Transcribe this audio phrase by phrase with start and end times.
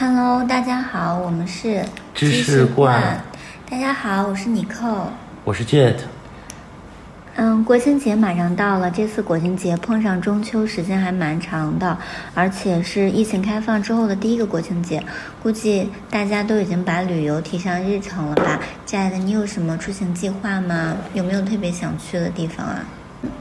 [0.00, 3.22] Hello，大家好，我们是知识罐。
[3.70, 5.12] 大家好，我是妮蔻。
[5.44, 5.96] 我是 Jet。
[7.34, 11.98] 嗯，国庆节马上到了，这次国庆节碰上中秋，时间还蛮长的，
[12.32, 15.04] 而且是疫情开放之后的第一个国庆节，
[15.42, 20.96] 估计大家都已经把旅游提上日程了吧？Jet，你有什么出行计划吗？
[21.12, 22.82] 有没有特别想去的地方啊？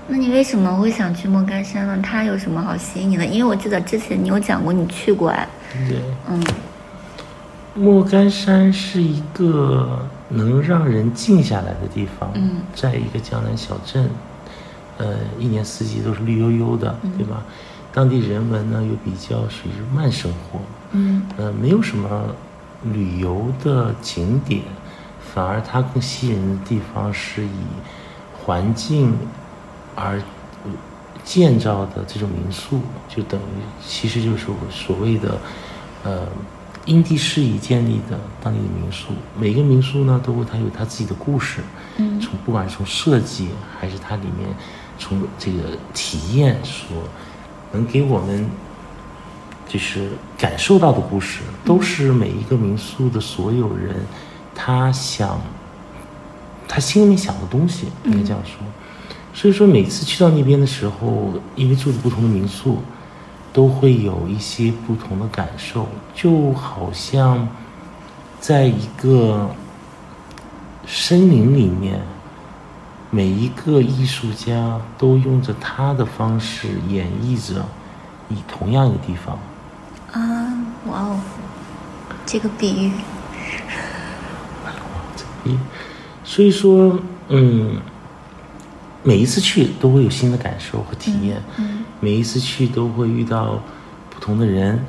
[0.10, 1.98] 那你为什么会想去莫干山呢？
[2.04, 3.26] 它有什么好吸引你的？
[3.26, 5.48] 因为我记得之前你有讲过你去过哎。
[5.88, 6.02] 对。
[6.30, 6.44] 嗯。
[7.76, 12.32] 莫干山是一个能让人静下来的地方。
[12.34, 12.62] 嗯。
[12.76, 14.10] 在一个江南小镇，
[14.98, 17.44] 呃，一年四季都是绿油油的，对吧？
[17.94, 20.60] 当地人文呢又比较属于慢生活。
[20.92, 21.24] 嗯。
[21.38, 22.36] 呃，没有什么
[22.84, 24.62] 旅游的景点，
[25.34, 27.50] 反而它更吸引人的地方是以
[28.44, 29.16] 环境。
[29.96, 30.22] 而
[31.24, 35.38] 建造的这种民宿，就等于其实就是所谓的，
[36.04, 36.28] 呃，
[36.86, 39.10] 因地适宜建立的当地的民宿。
[39.38, 41.62] 每个民宿呢，都会它有它自己的故事。
[41.98, 44.50] 嗯，从不管是从设计，还是它里面
[44.98, 46.88] 从这个体验所
[47.72, 48.50] 能给我们
[49.68, 53.96] 就是感受到的故事，都是每一个民宿的所有人
[54.56, 55.40] 他想
[56.68, 58.66] 他心里面想的东西，应该这样说。
[59.32, 62.80] 所以说，每次去到那边的时候，因为住的不同的民宿，
[63.54, 67.48] 都会有一些不同的感受，就好像
[68.40, 69.50] 在一个
[70.86, 72.02] 森林里面，
[73.12, 77.64] 每一个艺术家都用着他的方式演绎着
[78.30, 79.38] 以同样一个地方。
[80.12, 80.54] 啊，
[80.88, 81.20] 哇哦，
[82.26, 82.92] 这个比喻，
[85.16, 85.58] 这个比喻，
[86.26, 87.80] 所以说，嗯。
[89.04, 91.42] 每一次去都会有新的感受和体验，
[92.00, 93.62] 每一次去都会遇到
[94.10, 94.84] 不同的人，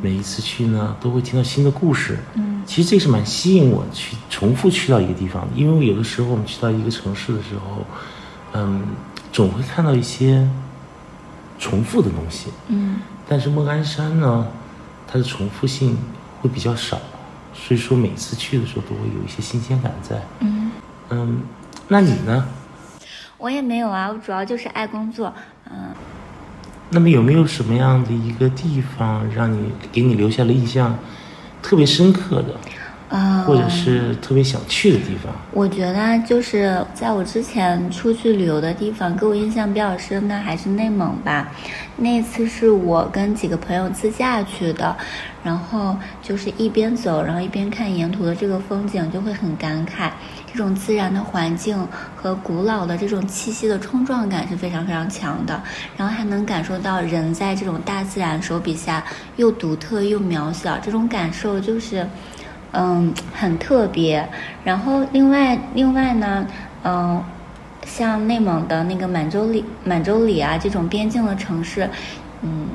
[0.00, 2.18] 每一次去呢都会听到新的故事。
[2.66, 7.84] 其实这是蛮吸引我去重复去到一个地方的，因为有的时候我们去到一个城市的时候，
[8.52, 8.82] 嗯，
[9.32, 10.48] 总会看到一些
[11.58, 12.50] 重复的东西。
[12.68, 14.46] 嗯，但是莫干山呢，
[15.06, 15.96] 它的重复性
[16.40, 16.98] 会比较少，
[17.52, 20.22] 所以说每次去的时候都会有一些新鲜感在。
[20.40, 20.70] 嗯
[21.10, 21.40] 嗯，
[21.88, 22.46] 那你呢？
[23.42, 25.34] 我也没有啊，我主要就是爱工作，
[25.68, 25.88] 嗯。
[26.90, 30.96] 那么有没有什么样的一个地方让你给你留下了印象
[31.60, 32.54] 特别深刻的？
[33.08, 35.32] 啊，或者是特别想去的地方？
[35.50, 41.50] 我觉得就是在我之前出去旅游的地方，给我印象比较深的还是内蒙吧。
[41.96, 44.96] 那次是我跟几个朋友自驾去的，
[45.42, 50.10] 然后就是一边走，然后一边看沿途的这个风景，就会很感慨。
[50.52, 55.62] 这种自然的环境和古老的这种气息的冲撞感是非常非常强的，
[55.96, 59.02] 然后还能感受到人在这种大自然手笔下
[59.36, 62.06] 又独特又渺小，这种感受就是，
[62.72, 64.28] 嗯，很特别。
[64.62, 66.46] 然后另外另外呢，
[66.84, 67.24] 嗯，
[67.86, 71.88] 像内蒙的那个满洲里满洲里啊这种边境的城市，
[72.42, 72.66] 嗯，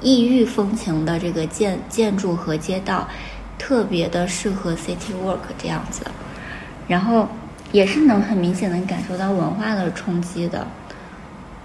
[0.00, 3.08] 异域风情的这个建建筑和街道，
[3.58, 6.04] 特别的适合 city work 这样子。
[6.92, 7.26] 然后，
[7.72, 10.66] 也是能很明显的感受到文化的冲击的，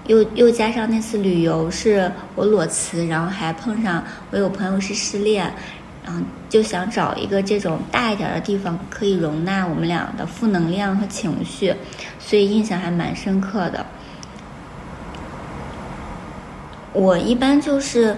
[0.05, 4.01] 又又加上那次旅游是我裸辞，然后还碰上
[4.31, 5.53] 我有朋友是失恋，
[6.05, 11.75] 然后就想找一个这种大一点的地方可以容纳我们俩的负能量和情绪，
[12.19, 13.85] 所以印象还蛮深刻的。
[16.93, 18.16] 我一般就是。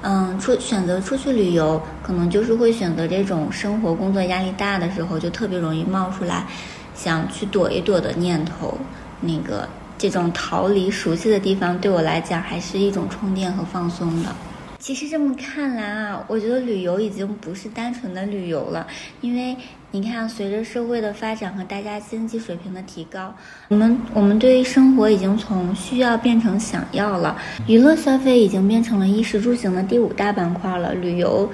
[0.00, 6.46] 嗯，出选择出去旅游，可能就是会选择这种生活工作压力大的时候，就特别容易冒出来
[6.94, 8.78] 想去躲一躲的念头。
[9.20, 14.34] 那个这种逃离熟悉的地方，对我来讲还是一种充电和放松的。
[14.78, 18.86] 其实这么看来啊，我觉得旅游已经不是单纯的旅游了，
[19.20, 19.54] 因为
[19.90, 23.34] 你看，随着社会的发展和大家经济水平的提高，
[23.68, 27.36] 我们我们对于生活已经从需要变成想要了，
[27.66, 31.50] 娱乐消费已经变成了衣食住行的第五大板块了，旅游。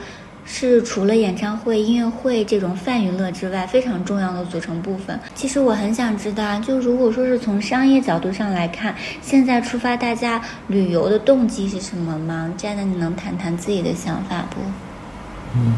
[0.46, 5.18] 是除了演唱会、音乐会这种泛娱乐之外，非常重要的组成部分。
[5.34, 12.52] 其实我很想知道，就如果说是从商业角度上来看，现在出发大家旅游的动机是什么吗？
[12.58, 14.60] 这样的你能谈谈自己的想法不？
[15.56, 15.76] 嗯，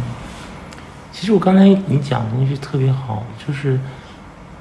[1.13, 3.79] 其实我刚才你讲的东西特别好，就是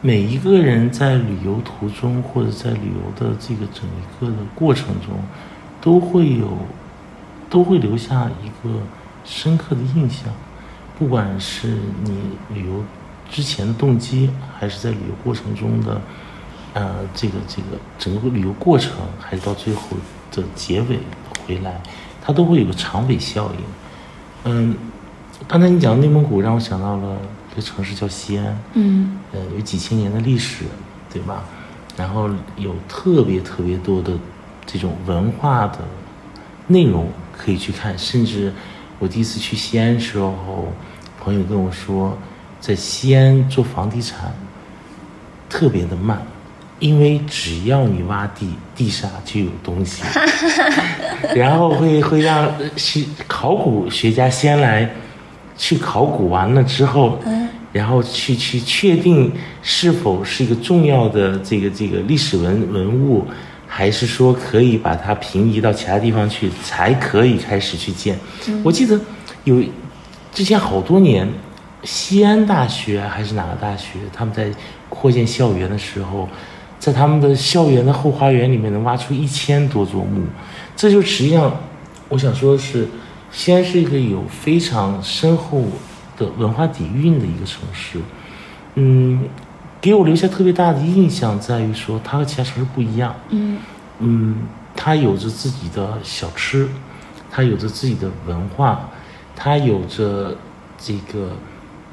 [0.02, 5.16] 每一个人在旅游途中或者在旅游的这个整一个的过程中，
[5.82, 6.56] 都会有，
[7.50, 8.80] 都会留下一个。
[9.26, 10.30] 深刻的印象，
[10.98, 12.22] 不管是你
[12.54, 12.84] 旅游
[13.30, 16.00] 之前的动机，还是在旅游过程中的，
[16.74, 19.98] 呃，这个这个整个旅游过程，还是到最后
[20.32, 21.00] 的结尾
[21.46, 21.82] 回来，
[22.22, 23.60] 它都会有个长尾效应。
[24.46, 24.76] 嗯，
[25.48, 27.18] 刚才你讲内蒙古，让我想到了
[27.52, 30.66] 一个城市叫西安，嗯呃，有几千年的历史，
[31.12, 31.44] 对吧？
[31.98, 34.14] 然后有特别特别多的
[34.66, 35.80] 这种文化的
[36.68, 38.54] 内容可以去看，甚至
[39.06, 40.74] 我第一次去西安的时候，
[41.24, 42.18] 朋友跟我说，
[42.60, 44.34] 在西安做房地产
[45.48, 46.20] 特别的慢，
[46.80, 50.02] 因为只要你挖地，地下就有东西，
[51.38, 54.90] 然后会会让去考古学家先来
[55.56, 57.20] 去考古完了之后，
[57.72, 59.32] 然后去去确定
[59.62, 63.24] 是否是一个重要的这个这个历史文文物，
[63.78, 68.18] 还是说可以把它平移到其他地方去，才可以开始去建。
[68.64, 68.98] 我记得
[69.44, 69.62] 有
[70.32, 71.28] 之前好多年，
[71.84, 74.50] 西安大学还是哪个大学，他们在
[74.88, 76.30] 扩建校园的时候，
[76.80, 80.24] 在他们的校园的后花园里面能挖出一千多座墓，
[80.78, 81.54] 这就实际上
[82.08, 82.88] 我想说的是，
[83.30, 85.62] 西安是一个有非常深厚
[86.16, 88.00] 的文化底蕴的一个城市。
[88.76, 89.28] 嗯，
[89.86, 93.16] 给我留下特别大的印象在于说，它和其他城市不一样。
[93.30, 93.60] 嗯
[94.00, 94.38] 嗯，
[94.76, 96.68] 它有着自己的小吃，
[97.30, 98.90] 它有着自己的文化，
[99.36, 100.36] 它有着
[100.80, 101.30] 这个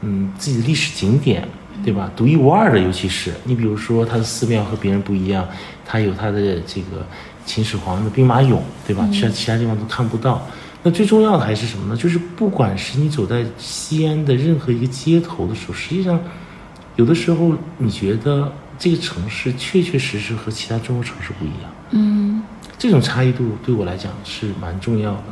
[0.01, 1.47] 嗯自己的历史景点，
[1.85, 2.11] 对吧？
[2.17, 5.47] 独一无二的，尤其是你比如说它的寺庙和别人不一样，
[5.85, 7.07] 它有它的这个
[7.45, 8.57] 秦始皇的兵马俑，
[8.87, 9.07] 对吧？
[9.13, 10.41] 其他其他地方都看不到。
[10.83, 11.95] 那最重要的还是什么呢？
[11.95, 16.19] 就是不管是你走在西安的任何一个街头的时候，实际上
[16.97, 21.71] 有的时候你觉得这个城市确确实实和其他中国城市不一样。
[21.91, 22.43] 嗯
[22.79, 25.25] 这种差异度对我来讲是蛮重要的。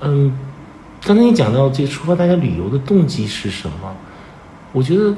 [0.00, 0.38] 嗯，
[1.02, 3.94] 刚才你讲到这个出发大家旅游的动机是什么？
[4.72, 5.14] 我觉得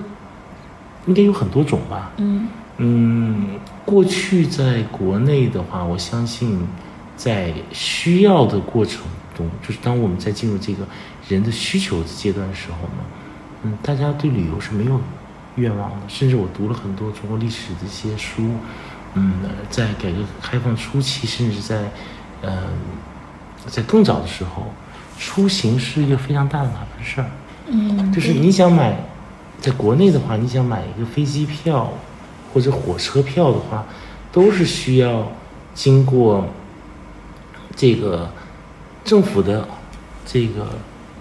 [1.06, 2.12] 应该有很多种吧。
[2.18, 2.46] 嗯
[2.76, 6.66] 嗯，过去在国内的话，我相信
[7.16, 9.02] 在需要的过程
[9.36, 10.86] 中，就是当我们在进入这个
[11.28, 13.04] 人的需求的阶段的时候呢，
[13.64, 15.00] 嗯，大家对旅游是没有
[15.56, 15.96] 愿望的。
[16.08, 18.50] 甚至我读了很多中国历史的一些书，
[19.14, 19.34] 嗯，
[19.70, 21.90] 在改革开放初期，甚至在
[22.42, 22.52] 嗯、
[23.66, 24.72] 在更早的时候，
[25.18, 27.26] 出行是一个非常大的麻烦事儿。
[27.66, 28.98] 嗯，就是你想买，
[29.60, 31.92] 在国内的话，你想买一个飞机票
[32.52, 33.84] 或者火车票的话，
[34.32, 35.30] 都是需要
[35.74, 36.46] 经过
[37.76, 38.32] 这个
[39.04, 39.68] 政府的
[40.24, 40.66] 这个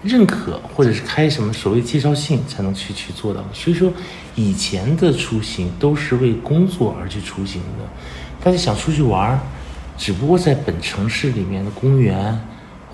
[0.04, 3.44] 认可，或者是开什么所谓介绍信才能去去做到。
[3.54, 3.92] 所以说，
[4.36, 7.86] 以前的出行都是为工作而去出行的，
[8.44, 9.40] 大家想出去玩儿，
[9.98, 12.40] 只不过在本城市里面的公园。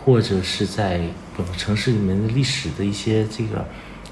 [0.05, 1.01] 或者是在
[1.35, 3.65] 本城市里面的历史的一些这个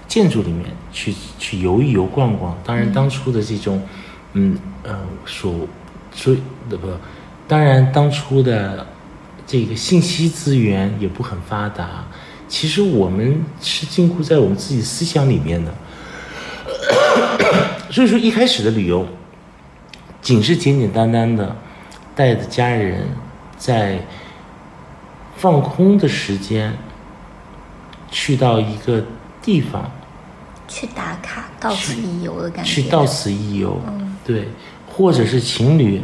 [0.07, 2.57] 建筑里面去去游一游、逛逛。
[2.65, 3.79] 当然，当初的这种，
[4.33, 5.53] 嗯呃，所
[6.11, 6.87] 所以的不，
[7.47, 8.87] 当然当初的
[9.45, 12.03] 这个信息资源也不很发达。
[12.47, 15.73] 其实我们是禁锢在我们自己思想里面的。
[17.91, 19.05] 所以说，一开始的旅游，
[20.21, 21.55] 仅是简简单单的
[22.15, 23.07] 带着家人
[23.57, 23.99] 在。
[25.35, 26.71] 放空的时间，
[28.09, 29.03] 去到一个
[29.41, 29.91] 地方，
[30.69, 32.71] 去打卡，到此一游的感觉。
[32.71, 34.47] 去到此一游，嗯对，
[34.87, 36.01] 或者是情侣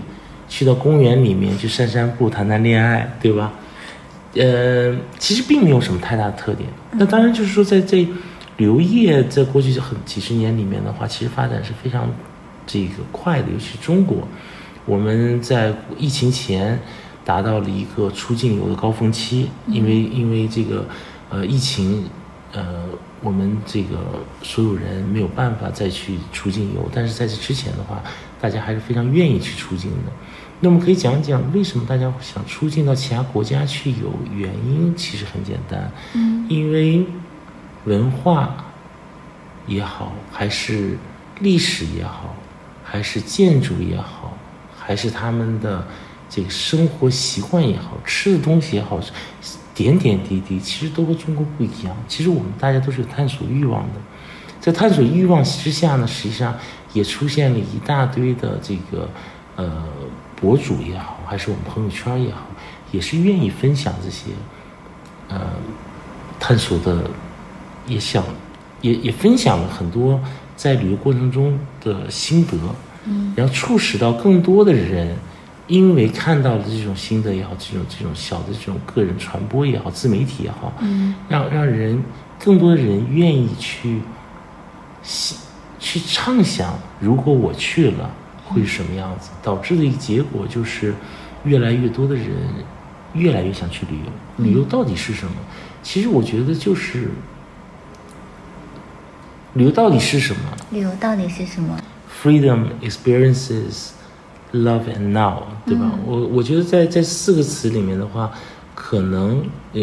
[0.50, 3.54] 去到公园里面去散散步、谈谈恋爱，对吧？
[4.36, 6.70] 呃，其实并没有什么太大的特点。
[6.92, 8.08] 那当然就是说，在这
[8.58, 12.10] 旅游业在过去很几十年里面的话，其实发展是非常
[12.66, 14.28] 这个快的，尤其是中国，
[14.86, 16.80] 我们在疫情前。
[17.26, 20.84] 达到了一个出境游的高峰期，因为因为这个，
[21.30, 22.04] 呃，疫情，
[22.54, 22.86] 呃，
[23.22, 23.98] 我们这个
[24.42, 28.02] 所有人没有办法再去出境游，但是在这之前的话，
[28.42, 30.12] 大家还是非常愿意去出境的。
[30.60, 34.12] 那么可以讲讲为什么大家想出境到其他国家去游？
[34.36, 37.06] 原因其实很简单，嗯，因为
[37.86, 38.56] 文化
[39.68, 40.98] 也好，还是
[41.40, 42.36] 历史也好，
[42.84, 44.38] 还是建筑也好，
[44.78, 45.86] 还是他们的。
[46.32, 49.00] 这个生活习惯也好，吃的东西也好，
[49.74, 51.98] 点点滴滴其实都和中国不一样。
[52.08, 54.00] 其实我们大家都是有探索欲望的，
[54.62, 56.56] 在探索欲望之下呢，实际上
[56.94, 59.10] 也出现了一大堆的这个
[59.56, 59.84] 呃
[60.40, 62.48] 博主也好，还是我们朋友圈也好，
[62.92, 64.32] 也是愿意分享这些
[65.28, 65.40] 呃
[66.40, 67.10] 探索的，
[67.88, 68.24] 也想
[68.82, 70.20] 也也分享了很多
[70.56, 72.58] 在旅游过程中的心得，
[73.06, 75.16] 嗯，然后促使到更多的人。
[75.68, 82.04] 因为看到了这种心得也好，这种这种小的这种个人传播也好，自媒体也好，嗯，让让人
[82.44, 84.02] 更多的人愿意去，
[85.78, 88.10] 去畅想，如果我去了
[88.50, 90.94] 会是什么样子，导致的一个结果就是，
[91.46, 92.28] 越来越多的人
[93.14, 94.44] 越来越想去旅游。
[94.44, 95.34] 旅游到底是什么？
[95.82, 97.10] 其实我觉得就是
[99.54, 100.42] 旅游到底是什么
[100.72, 101.78] 旅游到底是什么
[102.22, 103.92] ？？Freedom, experiences,
[104.54, 105.92] love and now，对吧？
[105.94, 108.32] 嗯我我觉得在在四个词里面的话，
[108.76, 109.82] 可能呃，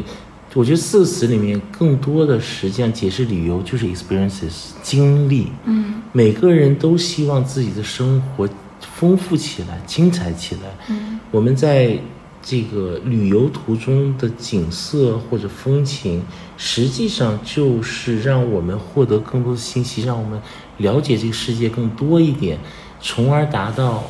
[0.56, 5.52] 我觉得四个词里面更多的实际上解释旅游就是 experiences 经历。
[5.66, 8.48] 嗯每个人都希望自己的生活
[8.80, 10.62] 丰富起来、精彩起来。
[10.88, 11.98] 嗯我们在
[12.42, 16.22] 这个旅游途中的景色或者风情，
[16.56, 20.40] 实际上就是让我们获得更多的信息，让我们
[20.78, 22.58] 了解这个世界更多一点，
[23.02, 24.04] 从而达到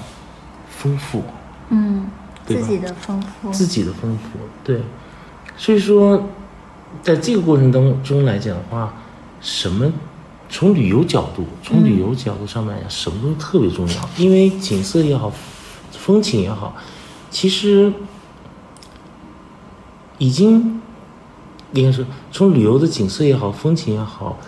[0.68, 1.24] 丰富
[1.70, 2.06] 嗯，
[2.46, 3.50] 自己的丰富。
[3.50, 4.38] 自己的丰富。
[4.62, 4.82] 对，
[5.56, 6.28] 所以说，
[7.02, 8.94] 在这个过程当中来讲的话，
[9.40, 9.92] 什么？
[10.48, 14.08] 从旅游角度，从旅游角度上面来讲，什么东西特别重要？
[14.16, 15.32] 因为景色也好，
[15.90, 16.76] 风情也好，
[17.32, 17.92] 其实
[20.18, 20.80] 已经
[21.72, 24.38] 应该说，从旅游的景色也好，风情也好，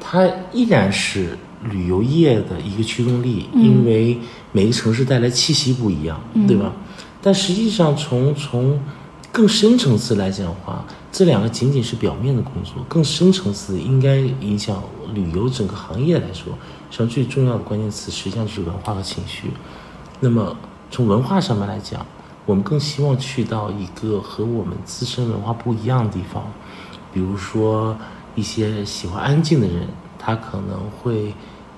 [0.00, 1.38] 它依然是
[1.70, 4.18] 旅游业的一个驱动力，因为
[4.50, 6.72] 每个城市带来气息不一样，对吧？
[7.22, 8.80] 但实际上从，从
[9.34, 14.80] 更深层次来讲的话，这两个仅仅是表面的工作，更深层次应该影响
[15.12, 16.52] 旅游整个行业来说，
[16.88, 19.50] 实际上最重要的关键词实际上就是文化和情绪。
[20.20, 20.56] 那么
[20.88, 22.06] 从文化上面来讲，
[22.46, 26.44] 我们更希望去到一个和我们自身文化不一样的地方，
[27.12, 27.96] 比如说
[28.36, 31.34] 一些喜欢安静的人，他可能会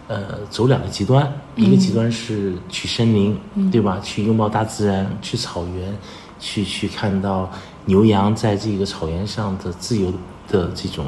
[0.09, 3.35] 呃走两个极端，一个极端是去森林，
[3.73, 3.99] 对吧？
[4.01, 5.97] 去拥抱大自然，去草原，
[6.47, 7.51] 去去看到
[7.87, 10.13] 牛羊在这个草原上的自由
[10.47, 11.05] 的这种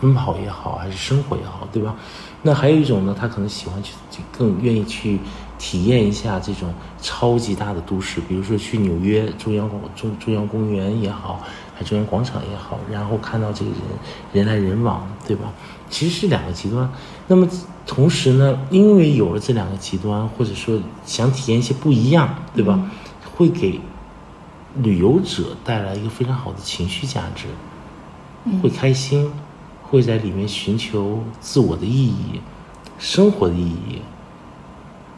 [0.00, 1.94] 奔跑也好，还是生活也好，对吧？
[2.40, 5.20] 那还有一种呢，他可能喜欢去，就更愿意去
[5.58, 11.44] 体验一下这种超级大的都市，比如说去纽约中央广中中央公园也好，
[11.76, 13.80] 还中央广场也好，然后看到这个人
[14.32, 15.52] 人来人往，对吧？
[15.90, 16.90] 其实是两个极端。
[17.26, 17.46] 那么
[17.86, 22.90] 同时呢，因为有了这两个极端，或者说想体验一些不一样，对吧？
[23.36, 23.80] 会给
[24.82, 27.46] 旅游者带来一个非常好的情绪价值，
[28.62, 29.32] 会开心，
[29.82, 32.40] 会在里面寻求自我的意义、
[32.98, 34.02] 生活的意义。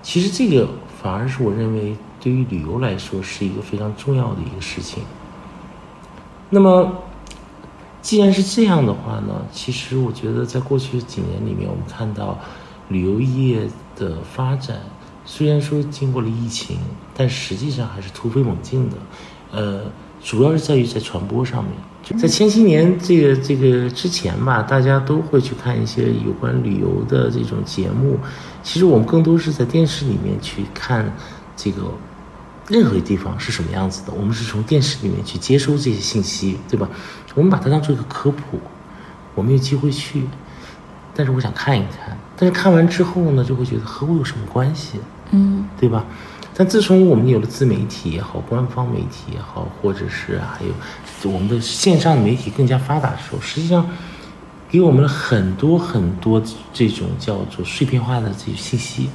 [0.02, 0.69] 其实这个
[1.02, 5.02] 反而是我认为对于旅游来说是一个非常重要的一个事情。
[6.49, 7.02] 那么，
[8.00, 12.38] 既然是这样的话呢，其实我觉得在过去几年里面，我们看到
[12.88, 14.81] 旅游业的发展，
[15.26, 16.79] 虽然说经过了疫情，
[17.14, 18.97] 但实际上还是突飞猛进的。
[19.52, 19.83] 呃，
[20.23, 21.73] 主要是在于在传播上面。
[22.19, 28.19] 在千禧年这个这个之前吧，大家都会去看一些有关旅游的这种节目。
[28.62, 31.12] 其实我们更多是在电视里面去看
[31.54, 31.83] 这个
[32.69, 36.88] 任何地方是什么样子的，我们是从电视里面去接收这些信息，对吧？
[37.35, 38.59] 我们把它当做一个科普，
[39.35, 40.26] 我们有机会去，
[41.14, 44.99] 但是我想看一看，但是看完之后呢，就会觉得和我有什么关系，
[45.33, 46.04] 嗯对吧？
[46.61, 53.88] 但自从我们有了自媒体也好，官方媒体也好，或者是还有我们的线上的媒体更加发达的时候，实际上
[54.69, 59.09] 给我们了很多很多这种叫做碎片化的这些信息，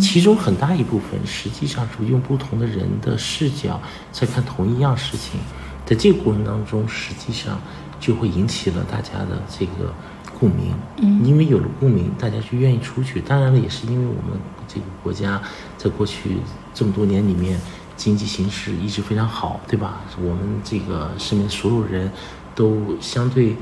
[0.00, 3.82] 其中很大一部分实际上是用不同的人的视角
[4.12, 5.40] 在看同一样事情，
[5.84, 7.60] 在这个过程当中，实际上
[7.98, 9.92] 就会引起了大家的这个
[10.38, 13.20] 共鸣，嗯，因为有了共鸣，大家就愿意出去。
[13.20, 15.42] 当然了，也是因为我们这个国家
[15.76, 16.36] 在过去
[16.74, 17.60] 这么多年里面，
[17.96, 20.00] 经济形势一直非常好，对吧？
[20.18, 22.10] 我们这个身边所有人
[22.54, 23.56] 都相对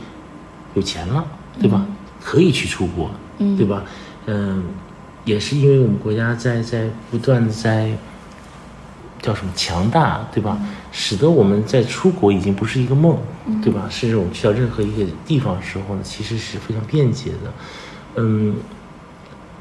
[0.75, 1.25] 有钱了，
[1.61, 1.85] 对吧？
[2.23, 3.83] 可以去出国，嗯对吧？
[4.27, 4.65] 嗯，
[5.25, 7.91] 也是因为我们国家在在不断的在
[9.21, 10.59] 叫什么强大，对吧？
[10.93, 13.19] 使得我们在出国已经不是一个梦，
[13.63, 13.87] 对吧？
[13.91, 17.53] 甚至我们去到任何一个地方的时候呢，其实是非常便捷的。
[18.17, 18.57] 嗯，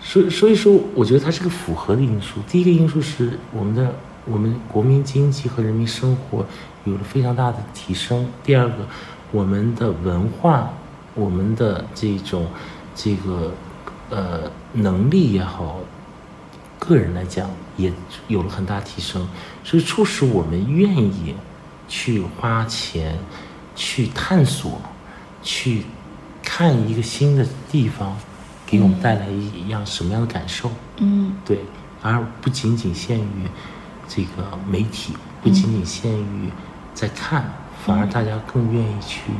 [0.01, 2.39] 所以所以说，我觉得它是个复合的因素。
[2.47, 3.93] 第一个因素是我们的
[4.25, 6.45] 我们国民经济和人民生活
[6.85, 8.27] 有了非常大的提升。
[8.43, 8.87] 第二个，
[9.31, 10.71] 我们的文化，
[11.15, 12.47] 我们的这种
[12.95, 13.53] 这个
[14.09, 15.79] 呃能力也好，
[16.79, 17.91] 个人来讲也
[18.27, 19.27] 有了很大提升，
[19.63, 21.35] 所以促使我们愿意
[21.87, 23.17] 去花钱
[23.75, 24.81] 去探索，
[25.43, 25.83] 去
[26.41, 28.17] 看一个新的地方，
[28.69, 30.69] 给我们带来一样什么样的感受？
[30.97, 31.59] 嗯对，
[32.03, 33.47] 而不仅仅限于
[34.07, 36.49] 这个媒体，不仅仅限于
[36.93, 37.51] 在看，
[37.83, 39.31] 反而大家更愿意去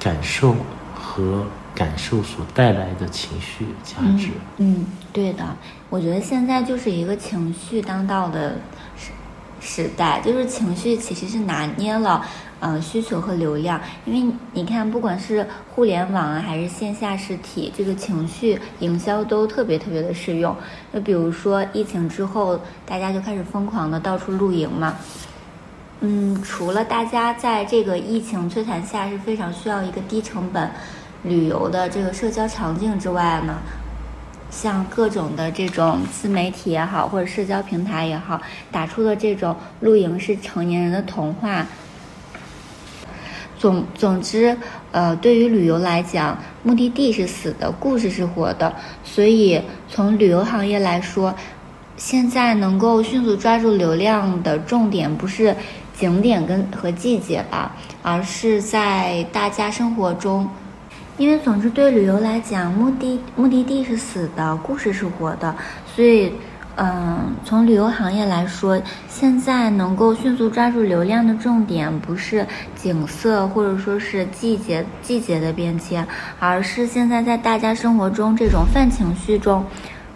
[0.00, 0.56] 感受
[0.92, 4.30] 和感受所带来的情绪价值。
[4.56, 5.44] 嗯，对的，
[5.88, 8.56] 我觉得现在就是一个情绪当道的
[8.96, 9.12] 时
[9.60, 12.26] 时代，就是情绪其实是拿捏了，
[12.62, 13.80] 嗯、需求和流量。
[14.06, 20.56] 因为你看，不管是互联网啊，还是线下实体，这个情绪营销都特别特别的适用。
[20.94, 24.96] 就比如说疫情之后，大家就开始疯狂的到处露营嘛。
[26.00, 30.70] 嗯，除了大家在这个疫情摧残下是非常需要一个低成本
[31.22, 33.58] 旅游的这个社交场景之外呢，
[34.50, 38.40] 像各种的这种自媒体也好，或者社交平台也好，
[38.70, 41.66] 打出的这种露营是成年人的童话。
[43.62, 44.56] 总总之，
[44.90, 48.74] 呃，对于旅游来讲，目的地是死的，故事是活的。
[49.04, 51.32] 所以，从旅游行业来说，
[51.96, 55.54] 现在能够迅速抓住流量的重点不是
[55.96, 60.48] 景点跟和季节吧，而是在大家生活中。
[61.16, 65.54] 因为总之对旅游来讲，目的目的地是死的，故事是活的，
[65.94, 66.32] 所以，
[66.76, 76.06] 嗯，从旅游行业来说，现在能够迅速抓住流量的重点不是景色或者说是季节季节的变迁，
[76.38, 79.64] 而是现在在大家生活中这种泛情绪中。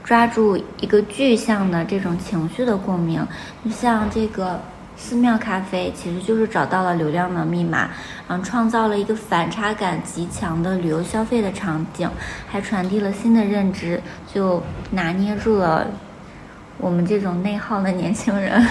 [0.03, 3.27] 抓住一个具象的这种情绪的共鸣，
[3.65, 4.61] 就像这个
[4.97, 7.91] 寺庙咖啡，其实就是找到了流量的密码，
[8.29, 12.09] 嗯，创造了一个反差感极强的旅游消费的场景，
[12.47, 14.01] 还传递了新的认知，
[14.33, 15.85] 就拿捏住了
[16.79, 18.67] 我们这种内耗的年轻人。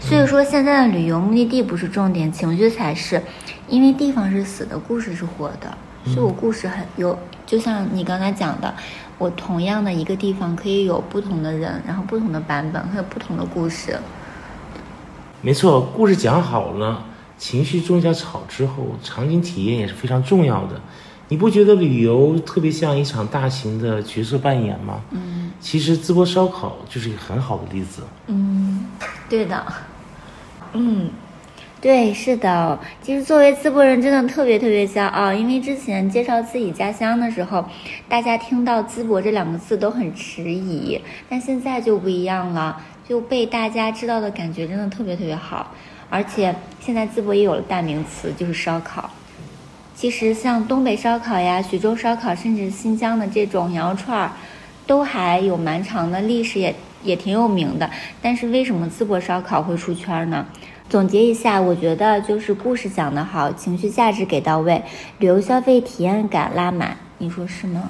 [0.00, 3.22] 所以说，现在的旅游目的地不是重点，情绪才是，
[3.68, 8.74] 因为地方是死的，故事是活的，所以我故事很有，就像你刚才讲的。
[9.18, 13.96] 我同样的一个地方可以有不同的人，然后不同的版本，还有不同的故事。
[15.40, 17.04] 没错，故事讲好了，
[17.38, 20.80] 情绪种下草之后，场景体验也是非常重要的。
[21.32, 25.00] 你不觉得旅游特别像一场大型的角色扮演吗？
[25.12, 28.02] 嗯，其实淄博烧烤就是一个很好的例子。
[28.26, 28.86] 嗯，
[29.30, 29.64] 对的。
[30.74, 31.08] 嗯，
[31.80, 32.78] 对，是的。
[33.00, 37.64] 其实作为淄博人，真的特别特别骄傲，因为之前介绍自己家乡的时候，
[38.10, 42.78] 大家听到淄博这两个字都很迟疑，但现在就不一样了，
[43.08, 45.72] 就被大家知道的感觉真的特别特别好。
[46.10, 49.08] 而且现在淄博也有了代名词，就是烧烤。
[50.02, 54.32] 其实像东北烧烤呀、徐州烧烤，甚至新疆的这种羊肉串儿，
[54.84, 57.88] 都还有蛮长的历史，也也挺有名的。
[58.20, 60.44] 但是为什么淄博烧烤会出圈呢？
[60.88, 64.82] 总结一下，我觉得就是故事讲得好，情绪价值给到位，
[65.20, 67.88] 旅游消费体验感拉满，你说是吗？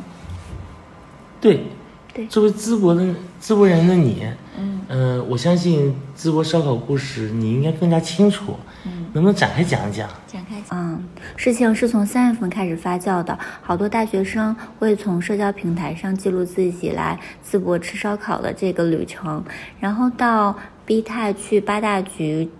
[1.40, 1.64] 对，
[2.12, 3.02] 对作为淄博的
[3.42, 4.22] 淄博人的你，
[4.58, 10.08] 嗯呃，我相信淄博烧烤故事你应该更加清楚，嗯，能不能展开讲一讲？
[10.26, 11.04] 展开讲嗯，
[11.36, 19.44] 事情是从三月份开始发酵的，好多大学生会从社交平台上记录自己来淄博吃烧烤的这个旅程，
[19.80, 22.50] 然后到 B 泰去八大局。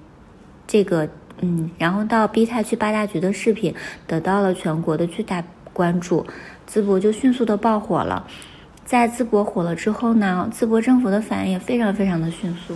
[0.65, 1.07] 这个
[1.41, 3.75] 嗯，然后到 B 泰去八大局的视频
[4.07, 6.25] 得到了全国的巨大关注，
[6.71, 8.25] 淄博就迅速的爆火了。
[8.87, 12.75] 在淄博火了之后呢，淄博政府的反应也非常非常的迅速，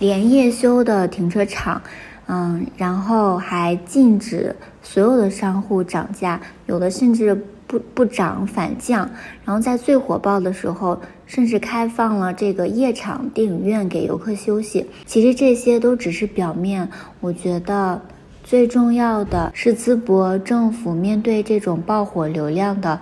[0.00, 1.80] 连夜修的停车场，
[2.26, 7.34] 嗯，然后还禁止所有的商户涨价，有的甚至
[7.66, 9.08] 不不涨反降。
[9.44, 14.86] 然后在最火爆的时候，甚至开放了这个夜场电影院给游客休息。
[15.04, 16.88] 其实这些都只是表面，
[17.20, 18.00] 我觉得
[18.42, 22.98] 最重要的是淄博政府面对这种爆火流量的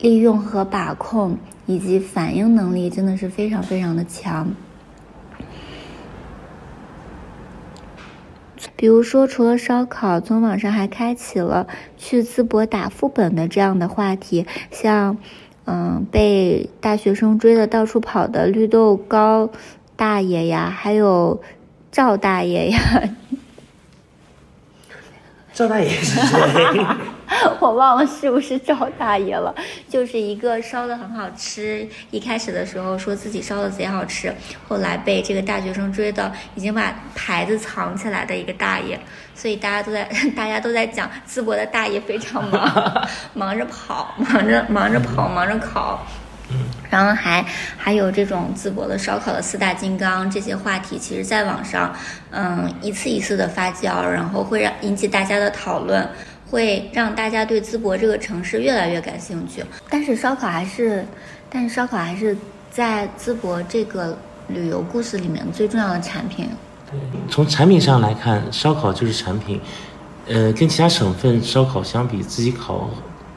[0.00, 4.46] 利用和把控，以及反应能力，真的是非常非常的强。
[8.76, 15.16] 比如说，除了烧烤，从网上还开启了去淄博打副本的这样的话题，像，
[15.64, 19.50] 嗯，被大学生追的到处跑的绿豆糕
[19.96, 21.40] 大爷呀，还有
[21.92, 22.78] 赵大爷呀，
[25.54, 26.86] 赵大爷是谁？
[27.60, 29.54] 我忘了是不是赵大爷了，
[29.88, 34.34] 就是一个烧的很好吃，一开始的时候说自己烧的贼好吃，
[34.68, 38.98] 后来被这个大学生追的已经把牌子藏起来的一个大爷，
[39.34, 46.04] 所以大家都在 大家都在讲淄博的大爷非常忙，忙着跑，忙着忙着跑，忙着烤。
[46.90, 47.44] 然后还
[47.76, 51.94] 还有这种淄博的烧烤的四大金刚这些话题，其实在网上，
[52.30, 56.08] 嗯，一次一次的发酵，然后会让引起大家的讨论。
[56.50, 61.04] 会让大家对淄博这个城市越来越感兴趣，但是烧烤还是，
[61.50, 62.36] 但是烧烤还是
[62.70, 66.48] 在淄博这个旅游故事里面最重要的产品。
[66.88, 69.60] 对，从产品上来看，烧烤就是产品。
[70.28, 72.88] 呃，跟其他省份烧烤相比，自己烤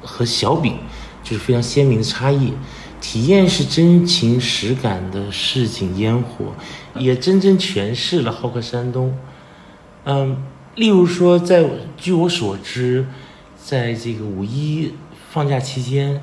[0.04, 0.78] 和小饼
[1.24, 2.54] 就是非常鲜明的差异。
[3.00, 6.54] 体验是真情实感的市井烟火，
[6.96, 9.18] 也真正诠释了好客山东。
[10.04, 10.38] 嗯，
[10.76, 13.06] 例如说，在据我所知，
[13.56, 14.94] 在这个五一
[15.30, 16.22] 放假期间，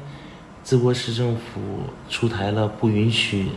[0.66, 1.60] 淄博市政府
[2.10, 3.48] 出台了不允许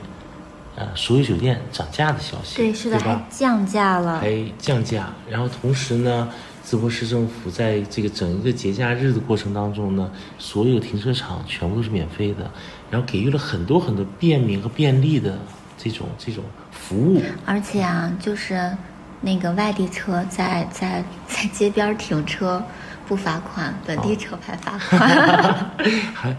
[0.76, 2.58] 呃所有酒店涨价的消息。
[2.58, 4.20] 对，是的，还降价了。
[4.20, 6.30] 还降价，然后同时呢。
[6.70, 12.52] 淄博市政府在这个整一个节假日的过程当中呢，所有停车场全部都是免费的，
[12.90, 15.38] 然后给予了很多很多便民和便利的
[15.78, 17.22] 这种这种服务。
[17.46, 18.76] 而且啊，就是
[19.22, 22.64] 那个外地车在在在街边停车
[23.08, 25.72] 不罚款，本地车牌罚款。
[26.14, 26.36] 还，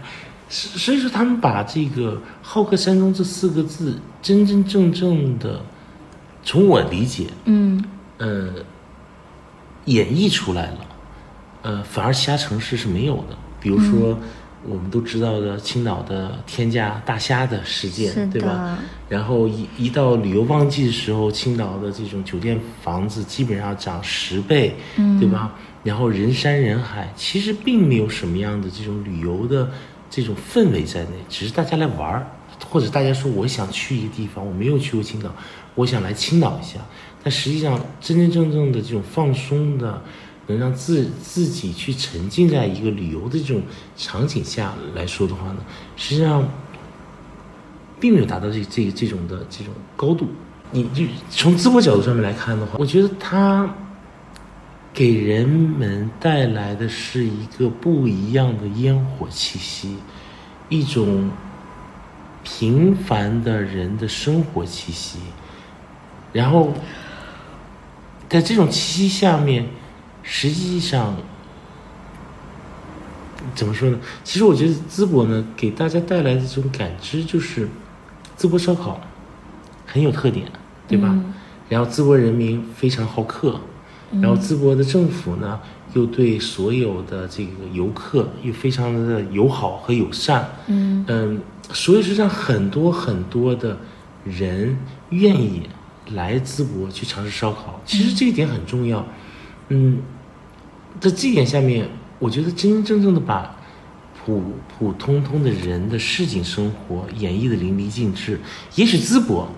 [0.49, 5.61] 所以说他们把这个“好客山东”这四个字真真正正的，
[6.43, 7.83] 从我理解，嗯，
[8.17, 8.53] 呃。
[9.85, 10.77] 演绎出来了，
[11.63, 13.35] 呃，反而其他城市是没有的。
[13.59, 14.19] 比如说，
[14.67, 18.77] 我们都知道的青岛的天价大虾的事件，对吧？
[19.07, 24.75] 然后一一到旅游旺季的时候，青岛的这种酒店房子基本上涨十倍，
[25.19, 25.55] 对吧？
[25.83, 29.71] 然后人山人海，其实并没有什么样的这种旅游的
[30.09, 32.27] 这种氛围在内，只是大家来玩儿，
[32.69, 35.33] 或者大家说我想去一个地方，我没有去过青岛，
[35.75, 36.79] 我想来青岛一下。
[37.23, 40.01] 但实际上，真真正正的这种放松的，
[40.49, 43.61] 能让自自己去沉浸在一个旅游的这种
[43.95, 45.57] 场景下来说的话呢，
[45.95, 46.47] 实际上
[47.99, 50.27] 并没有达到这这这种的这种高度。
[50.71, 53.73] 你就从淄博角度上面来看的话，我觉得它
[54.93, 59.97] 给人们带来的是一个不一样的烟火气息，
[60.67, 61.29] 一种
[62.43, 65.19] 平凡的人的生活气息，
[66.33, 66.73] 然后。
[68.29, 69.65] 在这种气息下面，
[70.31, 71.15] 实际上
[73.55, 73.97] 怎么说呢？
[74.23, 77.67] 其实我觉得淄博呢，给大家带来的这种感知就是，
[78.37, 79.01] 淄博烧烤
[79.87, 80.45] 很有特点，
[80.87, 81.17] 对吧？
[81.67, 83.59] 然后淄博人民非常好客，
[84.21, 85.59] 然后淄博的政府呢，
[85.93, 90.47] 又对所有的这个游客又非常的友好和友善。
[90.67, 93.75] 嗯嗯，所以实际上很多很多的
[94.23, 94.77] 人
[95.09, 95.63] 愿意。
[96.15, 99.05] 来淄博去尝试烧烤，其实这一点很重要。
[99.67, 100.01] 嗯，
[100.99, 101.87] 在这一点下面，
[102.19, 103.55] 我觉得真真正正的把
[104.25, 104.41] 普
[104.77, 108.39] 普通通的人的市井生活演绎的淋漓尽致。
[108.75, 109.49] 也许淄博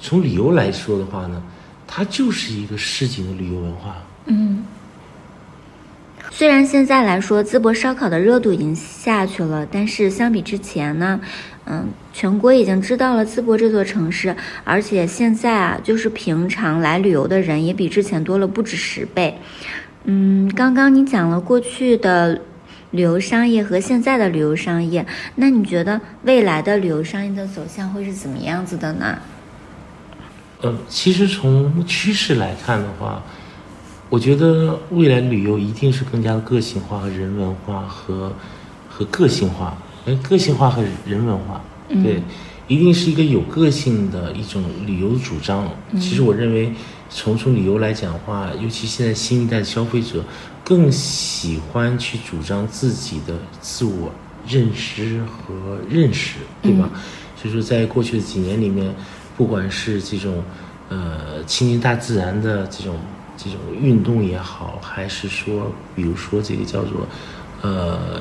[0.00, 1.42] 从旅游来说的话呢，
[1.86, 3.96] 它就是一个市井的旅游文化。
[4.26, 4.64] 嗯。
[6.30, 11.20] 虽然现在来说，淄博烧烤的热度已经下去了，但是相比之前呢，
[11.66, 19.38] 嗯，全国已经知道了淄博这座城市，而且现在啊，就是平常来旅游的人也比之前多了不止十倍。
[20.04, 22.40] 嗯，刚刚你讲了过去的
[22.90, 29.18] 旅游商业和现在的旅游商业，那你觉得未来的旅游商业的走向会是怎么样子的呢？
[30.62, 33.22] 嗯，其实从趋势来看的话。
[34.10, 38.30] 我觉得未来旅游一定是更加的个性化和人文化和
[38.86, 42.22] 和个性化，哎，个性化和人文化，对，
[42.68, 45.66] 一定是一个有个性的一种旅游主张。
[45.94, 46.70] 其实我认为，
[47.14, 50.24] 从从理由来讲的话，尤其现在新一代的消费者
[50.64, 54.10] 更喜欢去主张自己的自我
[54.46, 56.90] 认知和认识，对吧？
[57.36, 58.94] 所以说，在过去的几年里面，
[59.36, 60.42] 不管是这种
[60.88, 62.96] 呃亲近大自然的这种。
[63.34, 67.08] 这种运动也好，还是说，比如说这个叫做，
[67.62, 68.20] 呃，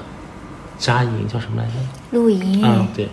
[0.80, 1.74] 扎营叫什么来着？
[2.12, 3.08] 露营啊，对，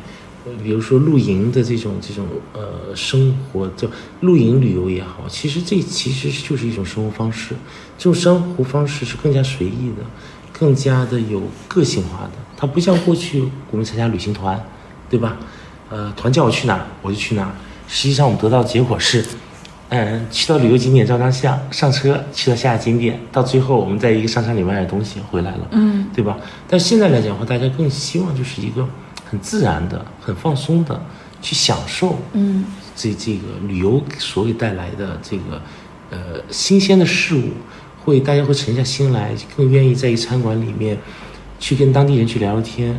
[0.63, 3.89] 比如说露营的这种这种呃生活，就
[4.21, 7.55] 露营旅游也好，其实这其实就是一种生活方式。
[7.97, 10.05] 这种生活方式是更加随意的，
[10.53, 12.33] 更加的有个性化的。
[12.57, 14.59] 它不像过去我们参加旅行团，
[15.11, 15.37] 对吧？
[15.91, 17.53] 呃，团叫我去哪儿我就去哪儿。
[17.87, 19.25] 实际上我们得到的结果是。
[19.91, 26.37] 嗯，去到旅游景点照张相，上车去到下一个景点，到最后我们在一个商场里买点东西回来了，嗯，对吧？
[26.69, 28.87] 但现在来讲的话，大家更希望就是一个
[29.31, 31.01] 很自然的、很放松的
[31.41, 32.65] 去享受，嗯，
[32.97, 35.63] 这这个旅游所给带来的这个
[36.11, 36.19] 呃
[36.51, 37.51] 新鲜的事物，
[38.05, 40.99] 会大家会沉下心来，更愿意在一餐馆里面
[41.59, 42.99] 去跟当地人去聊聊天，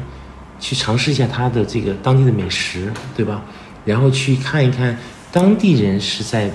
[0.59, 3.43] 去尝试一下他的这个当地的美食，对吧？
[3.85, 4.97] 然后去看一看
[5.31, 6.51] 当地人是在。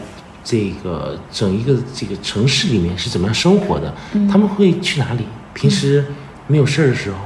[0.47, 3.95] 这个整一个这个城市里面是怎么样生活的？
[4.31, 5.25] 他们会去哪里？
[5.55, 6.05] 平时
[6.47, 7.17] 没有事儿的时候，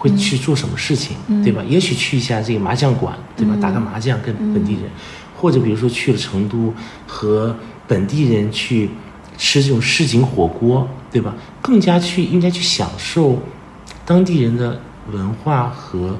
[0.00, 1.14] 会去做什么事情？
[1.44, 1.62] 对吧？
[1.68, 3.54] 也许去一下这个麻将馆，对吧？
[3.60, 4.84] 打个麻将跟本地人，
[5.36, 6.72] 或者比如说去了成都，
[7.06, 7.54] 和
[7.86, 8.88] 本地人去
[9.36, 11.34] 吃这种市井火锅，对吧？
[11.60, 13.38] 更加去应该去享受
[14.06, 14.80] 当地人的
[15.12, 16.16] 文化和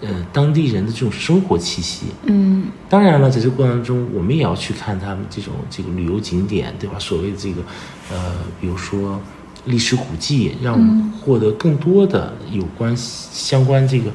[0.00, 2.06] 呃当地人的这种生活气息。
[2.24, 6.98] 嗯当然了，在这个过程中，我们也要去看他们这种这个旅游景点，对吧？
[6.98, 7.62] 所谓的这个，
[8.10, 9.20] 呃，比如说
[9.66, 14.10] 历史古迹，让我们获得更多的有关相关这个，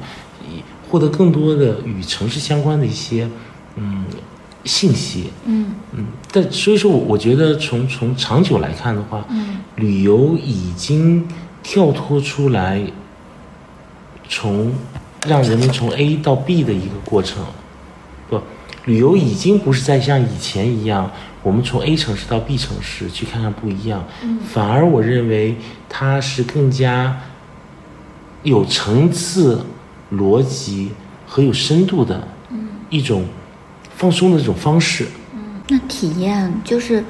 [0.48, 3.28] 以获得更多的与城市相关的一些
[3.76, 4.04] 嗯
[4.64, 5.30] 信息。
[5.44, 5.74] 嗯。
[5.92, 9.56] 嗯，但所以说我我觉得从从长久来看的话，嗯。
[9.76, 11.26] 旅游已经
[11.62, 12.82] 跳脱出来，
[14.28, 14.72] 从
[15.26, 17.44] 让人们从 A 到 B 的一个过程，
[18.28, 18.40] 不，
[18.84, 21.10] 旅游已经不是在像以前一样，
[21.42, 24.04] 我们从 A 城市到 B 城市去看看不一样，
[24.44, 25.56] 反而我认为
[25.88, 27.16] 它是更加
[28.42, 29.64] 有层次、
[30.12, 30.92] 逻辑
[31.26, 32.28] 和有深度的
[32.90, 33.24] 一种
[33.96, 35.06] 放松的这种方式。
[35.68, 37.02] 那体验就是，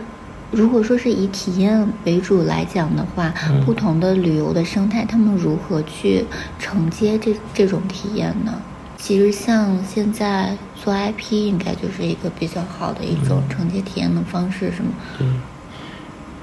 [0.51, 6.25] 如果说是以体验为主来讲的话，嗯不同的旅游的生态，他们如何去
[6.59, 8.61] 承接这这种体验呢？
[9.01, 14.91] 其实像现在做 IP，应该就是一个比较好的一种承接体验的方式，是吗？
[15.19, 15.27] 对，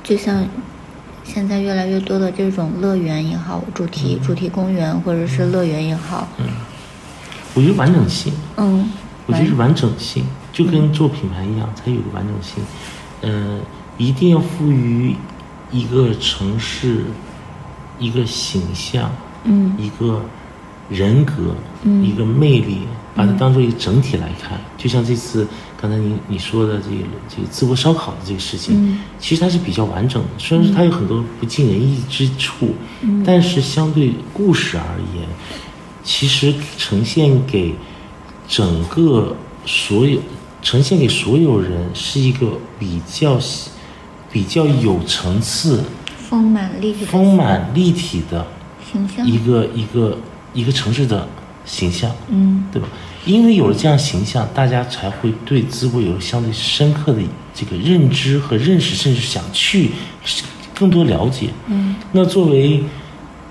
[0.03, 0.43] 就像
[1.23, 6.47] 现在越来越多的这种乐园也好，主题、主题公园或者是乐园也好，嗯。
[7.53, 8.33] 我觉得完整性。
[8.57, 8.89] 嗯，
[9.27, 12.63] 我觉得是完整性，就跟做品牌一样，才有个完整性。
[13.21, 13.61] 嗯、
[13.97, 15.15] 一定要赋予
[15.71, 17.05] 一个城市
[17.99, 19.11] 一个形象，
[19.43, 19.75] 嗯。
[19.77, 20.23] 一个
[20.89, 21.33] 人格，
[21.83, 22.79] 嗯一个魅力，
[23.15, 24.59] 把它当做一个整体来看。
[24.77, 25.47] 就像这次
[25.79, 26.97] 刚才你你说的这个
[27.27, 28.99] 这个淄博烧烤的这个事情，嗯。
[29.19, 33.23] 其实它是比较完整的，虽然说它有很多不尽人意之处，嗯。
[33.25, 35.27] 但是相对故事而言，
[36.03, 37.75] 其实呈现给
[38.47, 40.19] 整个所有
[40.61, 43.37] 呈现给所有人是一个比较
[44.31, 45.83] 比较有层次、
[46.17, 48.45] 丰满立体丰满立体的
[48.91, 50.17] 形象，一个一个
[50.57, 51.27] 一个城市的
[51.65, 52.65] 形象，嗯。
[52.71, 52.87] 对吧？
[53.25, 57.21] 因为有了这样形象，大家才会对淄博有相对深刻的
[57.53, 59.91] 这个认知和认识，甚至想去
[60.73, 61.49] 更多了解。
[61.67, 61.95] 嗯。
[62.13, 62.83] 那作为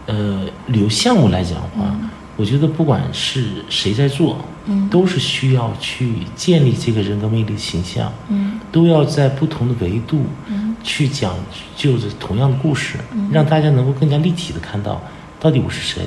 [0.06, 1.94] 呃旅游项目来讲的话，
[2.36, 4.88] 我觉得不管是谁在做，嗯。
[4.88, 8.58] 都是需要去建立这个人格魅力形象，嗯。
[8.72, 10.74] 都要在不同的维度嗯。
[10.82, 11.34] 去讲
[11.76, 12.96] 就着同样的故事，
[13.30, 15.02] 让大家能够更加立体的看到
[15.38, 16.02] 到底我是谁，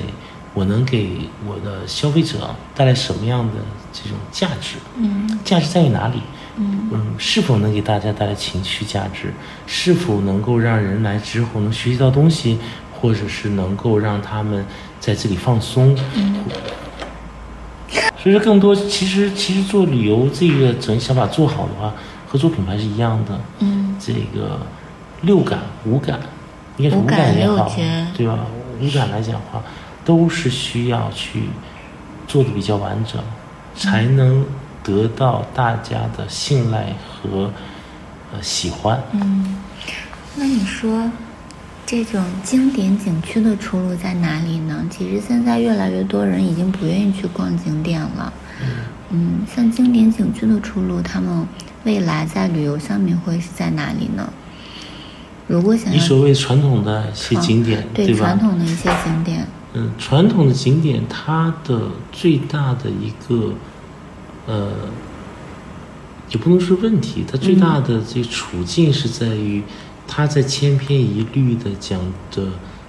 [0.54, 3.54] 我能给我的消费者带来什么样的
[3.92, 6.20] 这种价值，嗯价值在于哪里？
[6.56, 9.32] 嗯嗯，是否能给大家带来情绪价值？
[9.66, 12.58] 是否能够让人来之后能学习到东西，
[13.00, 14.64] 或者是能够让他们
[14.98, 15.96] 在这里放松？
[18.22, 21.94] 所以说，更多其实其实做旅游这个整想法做好的话，
[22.28, 23.40] 和做品牌是一样的。
[23.60, 24.60] 嗯这个
[25.22, 26.20] 六感、五感，
[26.76, 27.72] 应该是五感也好，
[28.14, 28.38] 对吧？
[28.80, 29.62] 五感来讲的话，
[30.10, 31.44] 都是需要去
[32.26, 33.22] 做的比较完整，
[33.76, 34.44] 才能
[34.82, 37.48] 得到大家的信赖和
[38.32, 39.00] 呃喜欢。
[39.12, 39.56] 嗯，
[40.34, 41.08] 那你说
[41.86, 44.84] 这种经典景区的出路在哪里呢？
[44.90, 48.32] 其实现在越来越多人已经不愿意去逛景点了。
[49.10, 51.46] 嗯，像经典景区的出路，他们
[51.84, 54.28] 未来在旅游上面会是在哪里呢？
[55.46, 58.38] 如果想要你所谓传统的一些景点，对对吧传？
[58.40, 63.52] 统的一些景点，嗯，传统的景点它的最大的一个
[64.46, 64.72] 呃，
[66.30, 69.62] 也不能说问题，它最大的这个处境是在于，
[70.08, 72.48] 它在千篇一律的讲着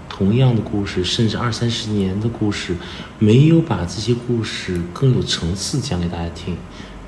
[0.09, 2.75] 同样的故事，甚至二三十年的故事，
[3.19, 6.57] 没有把这些故事更有层次讲给大家听。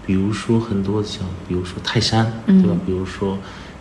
[0.06, 2.70] 比如说很多像，比如说泰山，对吧？
[2.74, 3.38] 嗯比如说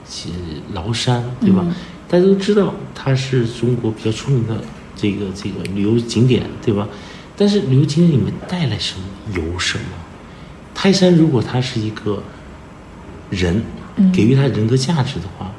[0.06, 0.32] 其
[0.72, 1.62] 崂山，对吧？
[1.66, 1.74] 嗯
[2.08, 4.62] 大家都知道它是中国比较出名的
[5.02, 6.86] 这个这个旅游景点，对吧？
[7.36, 9.84] 但是旅游景点里面带来什么，有什么？
[10.72, 12.22] 泰山如果它是一个
[13.28, 13.64] 人，
[13.96, 15.50] 嗯给予他人格价值的话，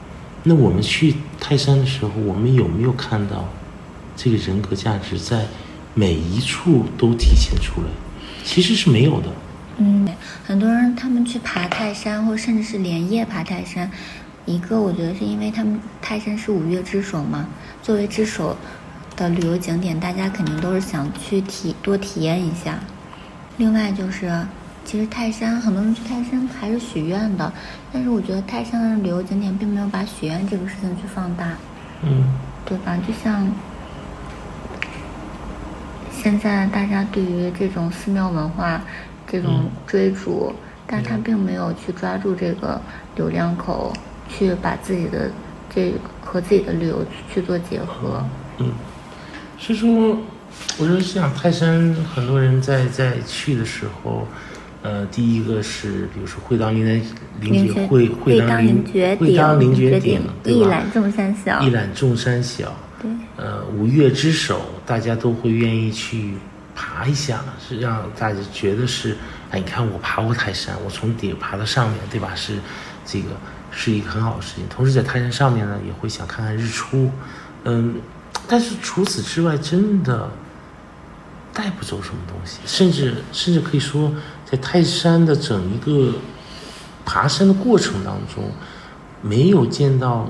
[0.44, 3.50] 那我们去泰山的时候，我们有没有看到
[4.16, 5.46] 这个人格价值在
[5.94, 7.88] 每一处都体现出来？
[8.46, 9.28] 其实是没有的。
[9.78, 10.08] 嗯，
[10.46, 13.92] 很多人他们去爬泰山，或甚至是连夜爬泰山，
[14.46, 17.48] 一个我觉得是因为他们泰山是五岳之首嘛，
[17.82, 18.56] 作为之首
[19.15, 22.80] 的旅游景点，大家肯定都是想去体多体验一下。
[23.58, 24.32] 另外就是，
[24.84, 27.52] 其实泰山很多人去泰山还是许愿的，
[27.91, 31.49] 但是我觉得泰山的旅游景点并没有把许愿这个事情去放大。
[32.04, 32.23] 嗯
[32.65, 32.97] 对吧？
[33.06, 33.45] 就像
[36.12, 38.82] 现在大家对于这种寺庙文化
[39.28, 40.54] 这种追逐，
[40.88, 42.82] 但他并没有去抓住这个
[43.15, 43.91] 流量口，
[44.30, 45.30] 去把自己的
[45.73, 48.23] 这和自己的旅游去做结合。
[48.58, 48.71] 嗯，
[49.65, 50.17] 所以说
[50.78, 54.28] 我就是这样，泰山很多人在在去的时候，
[54.82, 57.02] 呃，第一个是比如说会当凌绝
[57.39, 60.60] 凌绝会会当凌绝会当凌绝顶，对吧？
[60.60, 62.76] 一览众山小，一览众山小。
[63.02, 63.10] 对。
[63.38, 66.34] 呃，五岳之首，大家都会愿意去
[66.76, 69.15] 爬一下，是让大家觉得是，
[69.49, 72.36] 哎，你看我爬过泰山，我从底爬到上面对吧？
[72.36, 72.58] 是
[73.06, 73.30] 这个
[73.71, 74.65] 是一个很好的事情。
[74.67, 77.10] 同时在泰山上面呢，也会想看看日出，
[77.63, 77.95] 嗯。
[78.48, 80.30] 但是除此之外，真的
[81.54, 84.12] 带不走什么东西，甚至甚至可以说，
[84.46, 86.13] 在泰山的整一个
[87.06, 88.52] 爬山的过程当中，
[89.22, 90.28] 没有见到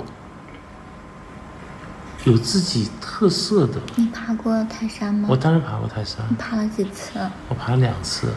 [2.25, 3.81] 有自己特色的。
[3.95, 5.27] 你爬过泰山吗？
[5.29, 6.25] 我当然爬过泰山。
[6.29, 7.19] 你爬了几次？
[7.49, 8.29] 我爬了两次。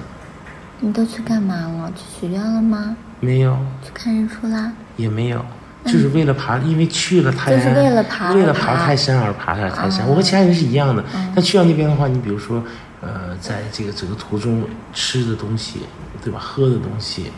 [0.80, 1.92] 你都去干嘛了？
[1.94, 2.96] 去许愿了吗？
[3.20, 3.56] 没有。
[3.82, 4.72] 去看日出啦？
[4.96, 5.44] 也没有。
[5.86, 10.06] 就是为了爬，因为去了泰山，就是为了爬，为了爬泰山而爬上泰山。
[10.06, 11.02] 我和其他人是一样的。
[11.34, 12.62] 但去到那边的话，你比如说，
[13.00, 15.80] 呃，在这个整个途中吃的东西，
[16.22, 16.38] 对吧？
[16.40, 17.30] 喝的东西，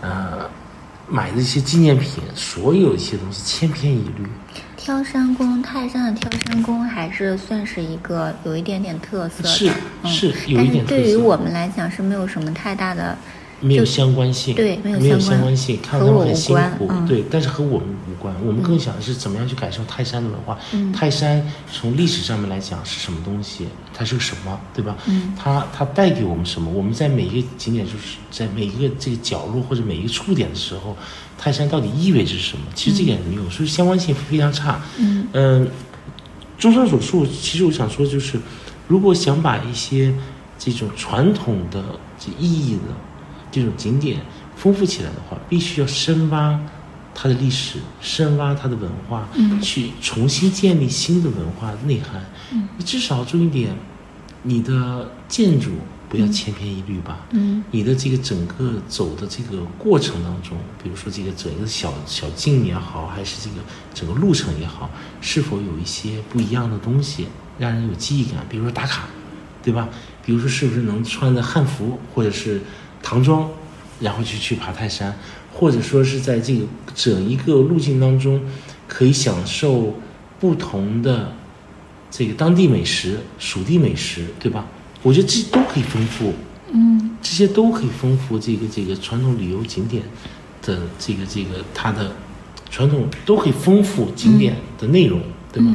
[0.00, 0.48] 呃，
[1.08, 4.26] 买的一些纪念品，所有一些东西千篇一律。
[4.76, 9.70] 挑山宫，泰山的挑山宫还是算是一个有一点点特色的，是
[10.04, 10.96] 是有一点特色。
[10.96, 13.16] 对于我们来讲是没有什么太大的。
[13.60, 18.34] 没有相关性，对，没有相关性，看他们很辛苦，对，但是和我们无关。
[18.44, 20.58] 我们更想的是怎么样去感受泰山的文化。
[20.94, 23.68] 泰山从历史上面来讲是什么东西？
[23.92, 24.96] 它是个什么，对吧？
[25.06, 26.70] 嗯它它带给我们什么？
[26.70, 30.96] 我们在每一个景点，就是在每一个这个角落或者每一个触点的时候，
[31.36, 32.64] 泰山到底意味着什么？
[32.74, 34.80] 其实这点没有，所以相关性非常差。
[34.98, 35.68] 嗯嗯，
[36.58, 38.40] 综上所述，其实我想说就是，
[38.88, 40.14] 如果想把一些
[40.58, 41.84] 这种传统的
[42.18, 42.94] 这意义的。
[43.50, 44.20] 这种景点
[44.56, 46.60] 丰富起来的话，必须要深挖
[47.14, 52.24] 它的历史，深挖它的文化，嗯，去重新建立新的文化内涵。
[52.52, 53.74] 嗯，你至少注意点，
[54.42, 55.70] 你的建筑
[56.08, 57.26] 不要千篇一律吧。
[57.30, 63.56] 嗯，你的这个整个走的这个过程当中，比如说这个整个小小径也好，还是这个
[63.92, 67.26] 整个路程也好，是否有一些不一样的东西，
[67.58, 68.44] 让人有记忆感？
[68.48, 69.06] 比如说打卡，
[69.62, 69.88] 对吧？
[70.24, 72.60] 比如说是不是能穿着汉服，或者是。
[73.02, 73.48] 唐装，
[74.00, 75.14] 然后去去爬泰山，
[75.52, 78.40] 或者说是在这个整一个路径当中，
[78.86, 79.94] 可以享受
[80.38, 81.32] 不同的
[82.10, 84.66] 这个当地美食、属地美食，对吧？
[85.02, 86.34] 我觉得这都可以丰富，
[86.72, 90.02] 嗯，这些都可以丰富这个这个传统旅游景点
[90.62, 92.12] 的这个这个它的
[92.70, 95.20] 传统都可以丰富景点的内容，
[95.52, 95.72] 对吧？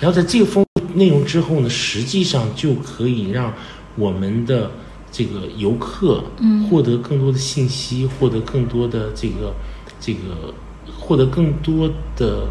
[0.00, 3.52] 然后在这个丰富内容之后呢，实际上就可以让
[3.96, 4.70] 我们的。
[5.12, 6.24] 这个游客
[6.68, 9.52] 获得更多的信息，获得更多的这个
[10.00, 10.54] 这个，
[10.98, 12.46] 获得更多的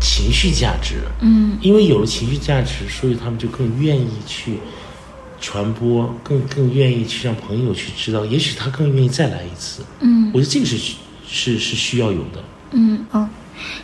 [0.00, 0.96] 情绪价值。
[1.20, 4.58] 嗯，因为有了情绪价值，所以他们就更愿意去
[5.40, 9.82] 传播，更更愿意去让朋友去知道，也许他更愿意再来一次。
[10.00, 10.94] 嗯，我觉得这个是
[11.26, 12.44] 是是需要有的。
[12.70, 13.28] 嗯哦，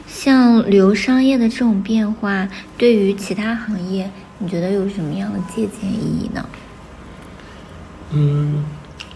[0.06, 2.48] 像旅游商业的这种变化，
[2.78, 6.44] 对于其他行业，你觉得有什么样的借鉴意义呢？
[8.12, 8.64] 嗯，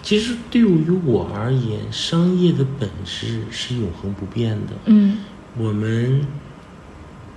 [0.03, 4.73] 其实对于我而言，商业的本质是永恒不变的。
[4.87, 5.19] 嗯，
[5.57, 6.27] 我们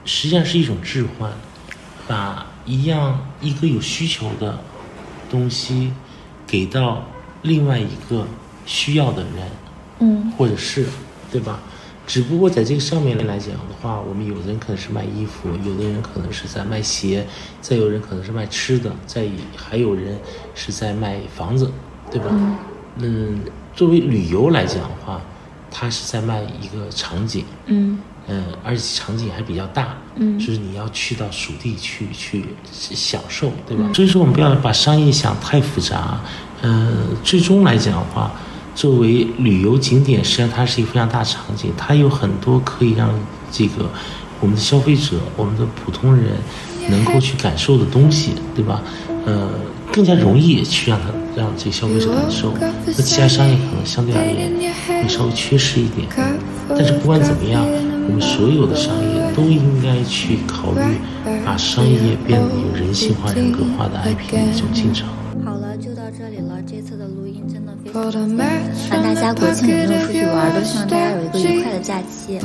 [0.06, 1.32] 实际上是一种置换，
[2.08, 4.60] 把一样一个有需求的
[5.30, 5.92] 东西
[6.46, 7.06] 给到
[7.42, 8.28] 另外一个
[8.66, 9.50] 需要的人，
[10.00, 10.86] 嗯，或者是，
[11.32, 11.60] 对吧？
[12.08, 17.28] 只不过在这个上面来讲的话，我们有的人可能是卖衣服，有的人可能是在卖鞋，
[17.60, 20.18] 再有人可能是卖吃的，再还有人
[20.56, 21.70] 是在卖房子，
[22.10, 22.28] 对吧？
[22.96, 23.42] 嗯，
[23.76, 25.22] 作为旅游来讲的话，
[25.70, 33.84] 它是在卖一个场景，嗯嗯，而且场景还比较大，嗯，就是你要去到属地去去享受，对吧？
[33.94, 36.22] 所以说我们不要把商业想太复杂，
[36.62, 38.32] 呃，最终来讲的话。
[38.78, 43.10] 作为旅游景点，实际上它是一个非常大场景，它有很多可以让
[43.52, 43.90] 这个
[44.40, 46.34] 我们的消费者、我们的普通人
[46.88, 48.84] 能够去感受的东西，对吧？
[49.26, 49.50] 呃，
[49.92, 52.54] 更加容易去让他让这个消费者感受。
[52.86, 54.54] 那其他商业可能相对而言
[55.02, 56.08] 会稍微缺失一点，
[56.70, 60.82] 但是不管怎么样，我们所有的商业都应该去考虑
[61.44, 61.98] 把商业
[62.28, 65.10] 变得有人性化、人格化的 IP 的一种进程。
[68.06, 70.54] 音真的非常的满，大家国庆有没有出去玩？
[70.54, 72.38] 都希望大家有一个愉快的假期。